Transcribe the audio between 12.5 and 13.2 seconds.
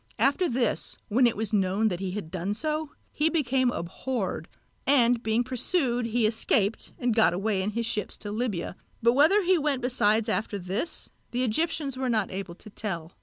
to tell.